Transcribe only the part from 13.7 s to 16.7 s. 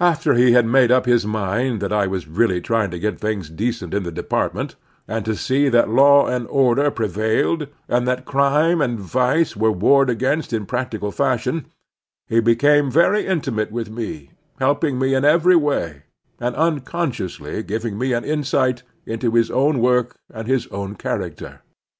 with me, helping me in every way, and